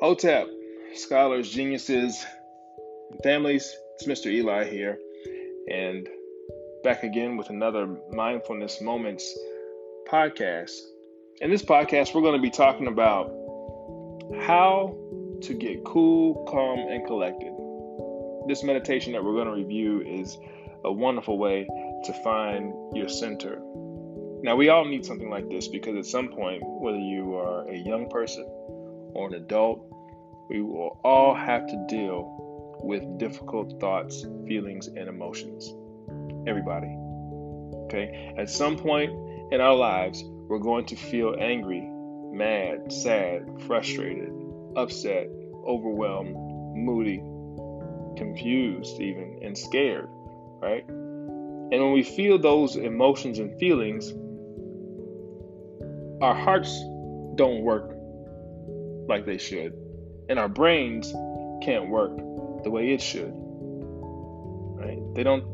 Hotep, 0.00 0.46
scholars, 0.94 1.50
geniuses, 1.50 2.24
and 3.10 3.20
families, 3.24 3.76
it's 3.96 4.06
Mr. 4.06 4.30
Eli 4.30 4.62
here, 4.62 4.96
and 5.68 6.08
back 6.84 7.02
again 7.02 7.36
with 7.36 7.50
another 7.50 7.88
Mindfulness 8.08 8.80
Moments 8.80 9.36
podcast. 10.08 10.70
In 11.40 11.50
this 11.50 11.64
podcast, 11.64 12.14
we're 12.14 12.20
going 12.20 12.36
to 12.36 12.40
be 12.40 12.48
talking 12.48 12.86
about 12.86 13.32
how 14.42 14.96
to 15.42 15.52
get 15.52 15.84
cool, 15.84 16.44
calm, 16.44 16.78
and 16.78 17.04
collected. 17.04 17.52
This 18.46 18.62
meditation 18.62 19.14
that 19.14 19.24
we're 19.24 19.32
going 19.32 19.46
to 19.46 19.52
review 19.52 20.02
is 20.02 20.38
a 20.84 20.92
wonderful 20.92 21.38
way 21.38 21.66
to 22.04 22.12
find 22.22 22.72
your 22.96 23.08
center. 23.08 23.60
Now, 24.44 24.54
we 24.54 24.68
all 24.68 24.84
need 24.84 25.04
something 25.04 25.28
like 25.28 25.48
this 25.48 25.66
because 25.66 25.96
at 25.96 26.06
some 26.06 26.28
point, 26.28 26.62
whether 26.64 27.00
you 27.00 27.34
are 27.34 27.68
a 27.68 27.76
young 27.76 28.08
person 28.08 28.48
or 29.14 29.28
an 29.28 29.34
adult, 29.34 29.84
we 30.48 30.62
will 30.62 31.00
all 31.04 31.34
have 31.34 31.66
to 31.66 31.86
deal 31.88 32.78
with 32.82 33.18
difficult 33.18 33.80
thoughts, 33.80 34.24
feelings, 34.46 34.86
and 34.86 35.08
emotions. 35.08 35.74
Everybody. 36.46 36.96
Okay? 37.84 38.34
At 38.38 38.48
some 38.48 38.76
point 38.76 39.10
in 39.52 39.60
our 39.60 39.74
lives, 39.74 40.22
we're 40.24 40.58
going 40.58 40.86
to 40.86 40.96
feel 40.96 41.36
angry, 41.38 41.82
mad, 42.32 42.92
sad, 42.92 43.46
frustrated, 43.66 44.32
upset, 44.76 45.28
overwhelmed, 45.66 46.34
moody, 46.76 47.18
confused, 48.16 49.00
even, 49.00 49.40
and 49.42 49.56
scared, 49.56 50.08
right? 50.60 50.84
And 50.88 51.70
when 51.70 51.92
we 51.92 52.02
feel 52.02 52.38
those 52.38 52.76
emotions 52.76 53.38
and 53.38 53.58
feelings, 53.58 54.12
our 56.22 56.34
hearts 56.34 56.70
don't 57.34 57.62
work 57.62 57.97
like 59.08 59.26
they 59.26 59.38
should, 59.38 59.72
and 60.28 60.38
our 60.38 60.48
brains 60.48 61.12
can't 61.62 61.88
work 61.88 62.16
the 62.64 62.70
way 62.70 62.92
it 62.92 63.00
should. 63.00 63.32
Right? 63.32 64.98
They 65.14 65.22
don't, 65.22 65.44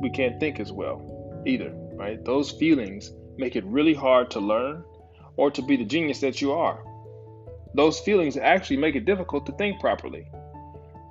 we 0.00 0.10
can't 0.10 0.38
think 0.40 0.60
as 0.60 0.72
well 0.72 1.42
either, 1.46 1.72
right? 1.94 2.24
Those 2.24 2.50
feelings 2.52 3.12
make 3.36 3.56
it 3.56 3.64
really 3.64 3.94
hard 3.94 4.30
to 4.32 4.40
learn 4.40 4.84
or 5.36 5.50
to 5.50 5.62
be 5.62 5.76
the 5.76 5.84
genius 5.84 6.20
that 6.20 6.40
you 6.40 6.52
are. 6.52 6.82
Those 7.74 8.00
feelings 8.00 8.36
actually 8.36 8.78
make 8.78 8.96
it 8.96 9.04
difficult 9.04 9.46
to 9.46 9.52
think 9.52 9.80
properly. 9.80 10.26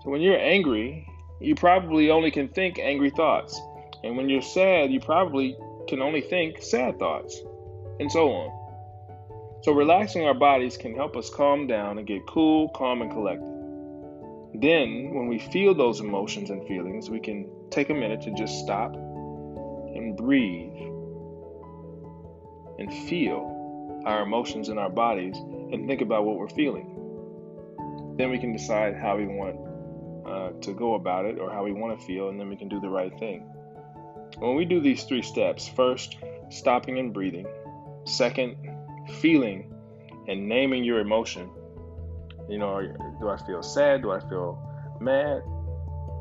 So 0.03 0.09
when 0.09 0.21
you're 0.21 0.39
angry, 0.39 1.07
you 1.39 1.55
probably 1.55 2.09
only 2.09 2.31
can 2.31 2.47
think 2.49 2.79
angry 2.79 3.11
thoughts. 3.11 3.59
And 4.03 4.17
when 4.17 4.29
you're 4.29 4.41
sad, 4.41 4.91
you 4.91 4.99
probably 4.99 5.55
can 5.87 6.01
only 6.01 6.21
think 6.21 6.61
sad 6.61 6.97
thoughts, 6.97 7.39
and 7.99 8.11
so 8.11 8.31
on. 8.31 8.64
So, 9.65 9.71
relaxing 9.71 10.23
our 10.25 10.35
bodies 10.35 10.77
can 10.77 10.93
help 10.93 11.17
us 11.17 11.27
calm 11.27 11.65
down 11.65 11.97
and 11.97 12.05
get 12.05 12.27
cool, 12.27 12.69
calm, 12.69 13.01
and 13.01 13.09
collected. 13.09 13.49
Then, 14.61 15.15
when 15.15 15.27
we 15.27 15.39
feel 15.39 15.73
those 15.73 16.01
emotions 16.01 16.51
and 16.51 16.67
feelings, 16.67 17.09
we 17.09 17.19
can 17.19 17.49
take 17.71 17.89
a 17.89 17.93
minute 17.95 18.21
to 18.21 18.31
just 18.35 18.59
stop 18.59 18.93
and 18.93 20.15
breathe 20.15 20.71
and 22.77 22.93
feel 23.09 24.03
our 24.05 24.21
emotions 24.21 24.69
in 24.69 24.77
our 24.77 24.91
bodies 24.91 25.35
and 25.35 25.87
think 25.87 26.01
about 26.01 26.25
what 26.25 26.37
we're 26.37 26.47
feeling. 26.47 28.13
Then 28.19 28.29
we 28.29 28.37
can 28.37 28.53
decide 28.53 28.95
how 28.95 29.17
we 29.17 29.25
want 29.25 29.57
uh, 30.27 30.61
to 30.61 30.73
go 30.73 30.93
about 30.93 31.25
it 31.25 31.39
or 31.39 31.51
how 31.51 31.63
we 31.63 31.73
want 31.73 31.99
to 31.99 32.05
feel, 32.05 32.29
and 32.29 32.39
then 32.39 32.49
we 32.49 32.55
can 32.55 32.69
do 32.69 32.79
the 32.79 32.89
right 32.89 33.17
thing. 33.17 33.39
When 34.37 34.53
we 34.53 34.65
do 34.65 34.79
these 34.79 35.05
three 35.05 35.23
steps 35.23 35.67
first, 35.67 36.17
stopping 36.51 36.99
and 36.99 37.11
breathing, 37.11 37.47
second, 38.05 38.57
feeling 39.25 39.73
and 40.27 40.47
naming 40.47 40.83
your 40.83 40.99
emotion. 40.99 41.49
You 42.47 42.59
know, 42.59 42.79
do 43.19 43.27
I 43.27 43.37
feel 43.47 43.63
sad? 43.63 44.03
Do 44.03 44.11
I 44.11 44.19
feel 44.19 44.51
mad? 45.01 45.41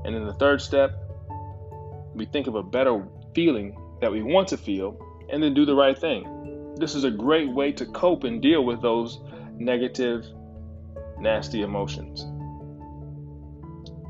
And 0.06 0.14
then 0.14 0.24
the 0.24 0.32
third 0.32 0.62
step, 0.62 0.90
we 2.14 2.24
think 2.24 2.46
of 2.46 2.54
a 2.54 2.62
better 2.62 3.06
feeling 3.34 3.76
that 4.00 4.10
we 4.10 4.22
want 4.22 4.48
to 4.48 4.56
feel 4.56 4.98
and 5.30 5.42
then 5.42 5.52
do 5.52 5.66
the 5.66 5.74
right 5.74 5.98
thing. 5.98 6.76
This 6.80 6.94
is 6.94 7.04
a 7.04 7.10
great 7.10 7.50
way 7.50 7.72
to 7.72 7.84
cope 7.84 8.24
and 8.24 8.40
deal 8.40 8.64
with 8.64 8.80
those 8.80 9.20
negative, 9.58 10.24
nasty 11.18 11.60
emotions. 11.60 12.22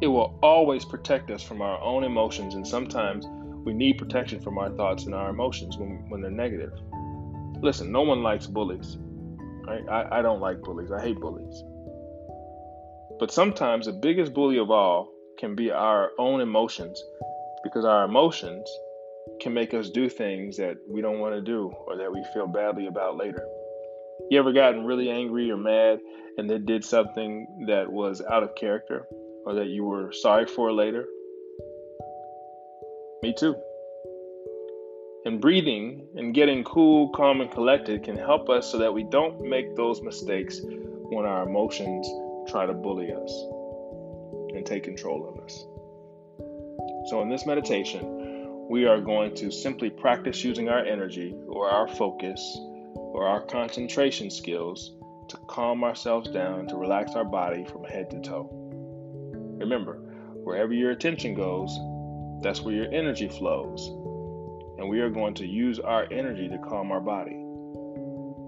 It 0.02 0.06
will 0.06 0.38
always 0.40 0.84
protect 0.84 1.32
us 1.32 1.42
from 1.42 1.62
our 1.62 1.80
own 1.80 2.04
emotions, 2.04 2.54
and 2.54 2.66
sometimes 2.66 3.26
we 3.64 3.72
need 3.72 3.98
protection 3.98 4.40
from 4.40 4.56
our 4.56 4.70
thoughts 4.70 5.06
and 5.06 5.16
our 5.16 5.30
emotions 5.30 5.76
when, 5.78 6.08
when 6.10 6.20
they're 6.20 6.30
negative. 6.30 6.78
Listen, 7.64 7.90
no 7.90 8.02
one 8.02 8.22
likes 8.22 8.46
bullies. 8.46 8.98
Right? 9.66 9.88
I, 9.88 10.18
I 10.18 10.22
don't 10.22 10.40
like 10.40 10.60
bullies. 10.60 10.92
I 10.92 11.00
hate 11.00 11.18
bullies. 11.18 11.64
But 13.18 13.32
sometimes 13.32 13.86
the 13.86 13.92
biggest 13.92 14.34
bully 14.34 14.58
of 14.58 14.70
all 14.70 15.10
can 15.38 15.54
be 15.54 15.70
our 15.70 16.10
own 16.18 16.42
emotions 16.42 17.02
because 17.62 17.86
our 17.86 18.04
emotions 18.04 18.68
can 19.40 19.54
make 19.54 19.72
us 19.72 19.88
do 19.88 20.10
things 20.10 20.58
that 20.58 20.76
we 20.86 21.00
don't 21.00 21.20
want 21.20 21.36
to 21.36 21.40
do 21.40 21.72
or 21.86 21.96
that 21.96 22.12
we 22.12 22.22
feel 22.34 22.46
badly 22.46 22.86
about 22.86 23.16
later. 23.16 23.42
You 24.28 24.38
ever 24.38 24.52
gotten 24.52 24.84
really 24.84 25.08
angry 25.08 25.50
or 25.50 25.56
mad 25.56 26.00
and 26.36 26.50
then 26.50 26.66
did 26.66 26.84
something 26.84 27.64
that 27.66 27.90
was 27.90 28.20
out 28.30 28.42
of 28.42 28.54
character 28.56 29.08
or 29.46 29.54
that 29.54 29.68
you 29.68 29.84
were 29.84 30.12
sorry 30.12 30.44
for 30.44 30.70
later? 30.70 31.06
Me 33.22 33.32
too. 33.34 33.54
And 35.24 35.40
breathing 35.40 36.06
and 36.16 36.34
getting 36.34 36.62
cool, 36.64 37.08
calm, 37.08 37.40
and 37.40 37.50
collected 37.50 38.02
can 38.02 38.14
help 38.14 38.50
us 38.50 38.70
so 38.70 38.76
that 38.76 38.92
we 38.92 39.04
don't 39.04 39.40
make 39.40 39.74
those 39.74 40.02
mistakes 40.02 40.60
when 40.62 41.24
our 41.24 41.48
emotions 41.48 42.06
try 42.50 42.66
to 42.66 42.74
bully 42.74 43.10
us 43.10 43.32
and 44.54 44.66
take 44.66 44.84
control 44.84 45.26
of 45.26 45.42
us. 45.42 45.64
So, 47.08 47.22
in 47.22 47.30
this 47.30 47.46
meditation, 47.46 48.68
we 48.68 48.84
are 48.84 49.00
going 49.00 49.34
to 49.36 49.50
simply 49.50 49.88
practice 49.88 50.44
using 50.44 50.68
our 50.68 50.84
energy 50.84 51.34
or 51.48 51.70
our 51.70 51.88
focus 51.88 52.58
or 52.94 53.26
our 53.26 53.40
concentration 53.40 54.30
skills 54.30 54.92
to 55.30 55.38
calm 55.48 55.84
ourselves 55.84 56.30
down, 56.30 56.66
to 56.68 56.76
relax 56.76 57.12
our 57.12 57.24
body 57.24 57.64
from 57.64 57.84
head 57.84 58.10
to 58.10 58.20
toe. 58.20 58.50
Remember, 59.58 59.94
wherever 60.34 60.74
your 60.74 60.90
attention 60.90 61.34
goes, 61.34 61.74
that's 62.42 62.60
where 62.60 62.74
your 62.74 62.92
energy 62.92 63.28
flows 63.28 63.90
and 64.78 64.88
we 64.88 65.00
are 65.00 65.10
going 65.10 65.34
to 65.34 65.46
use 65.46 65.78
our 65.78 66.06
energy 66.10 66.48
to 66.48 66.58
calm 66.58 66.90
our 66.90 67.00
body. 67.00 67.40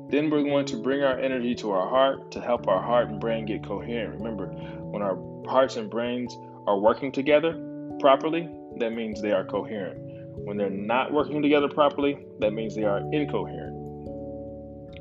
Then 0.08 0.30
we're 0.30 0.44
going 0.44 0.66
to 0.66 0.76
bring 0.76 1.02
our 1.02 1.18
energy 1.18 1.54
to 1.56 1.72
our 1.72 1.88
heart 1.88 2.30
to 2.32 2.40
help 2.40 2.68
our 2.68 2.80
heart 2.80 3.08
and 3.08 3.20
brain 3.20 3.44
get 3.44 3.64
coherent. 3.64 4.20
Remember, 4.20 4.46
when 4.46 5.02
our 5.02 5.18
hearts 5.48 5.76
and 5.76 5.90
brains 5.90 6.36
are 6.66 6.78
working 6.78 7.10
together 7.10 7.52
properly, 7.98 8.48
that 8.78 8.92
means 8.92 9.20
they 9.20 9.32
are 9.32 9.44
coherent. 9.44 9.98
When 10.44 10.56
they're 10.56 10.70
not 10.70 11.12
working 11.12 11.42
together 11.42 11.68
properly, 11.68 12.24
that 12.40 12.52
means 12.52 12.76
they 12.76 12.84
are 12.84 12.98
incoherent. 13.12 13.74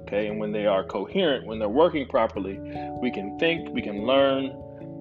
Okay, 0.01 0.27
and 0.27 0.39
when 0.39 0.51
they 0.51 0.65
are 0.65 0.83
coherent, 0.83 1.45
when 1.45 1.59
they're 1.59 1.69
working 1.69 2.07
properly, 2.07 2.59
we 3.01 3.11
can 3.11 3.37
think, 3.37 3.69
we 3.69 3.81
can 3.81 4.05
learn 4.05 4.55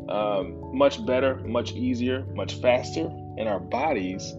um, 0.08 0.76
much 0.76 1.04
better, 1.06 1.36
much 1.36 1.72
easier, 1.72 2.24
much 2.34 2.54
faster, 2.60 3.06
and 3.38 3.48
our 3.48 3.60
bodies 3.60 4.34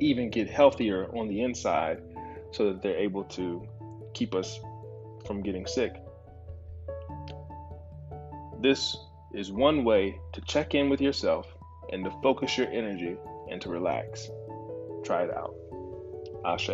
even 0.00 0.30
get 0.30 0.48
healthier 0.48 1.06
on 1.16 1.28
the 1.28 1.42
inside 1.42 2.02
so 2.52 2.66
that 2.66 2.82
they're 2.82 2.96
able 2.96 3.24
to 3.24 3.66
keep 4.14 4.34
us 4.34 4.58
from 5.26 5.42
getting 5.42 5.66
sick. 5.66 5.94
This 8.60 8.96
is 9.32 9.52
one 9.52 9.84
way 9.84 10.18
to 10.32 10.40
check 10.42 10.74
in 10.74 10.90
with 10.90 11.00
yourself 11.00 11.46
and 11.92 12.04
to 12.04 12.10
focus 12.22 12.58
your 12.58 12.68
energy 12.68 13.16
and 13.50 13.60
to 13.62 13.68
relax. 13.68 14.28
Try 15.04 15.24
it 15.24 15.30
out. 15.30 15.54
Ashe. 16.44 16.70